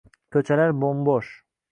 koʼchalar 0.35 0.73
boʼm-boʼsh 0.85 1.29